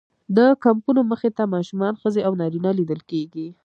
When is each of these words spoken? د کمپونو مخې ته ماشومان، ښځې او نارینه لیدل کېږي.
د 0.37 0.39
کمپونو 0.65 1.01
مخې 1.11 1.29
ته 1.37 1.43
ماشومان، 1.55 1.93
ښځې 2.01 2.21
او 2.27 2.33
نارینه 2.41 2.69
لیدل 2.79 3.01
کېږي. 3.11 3.47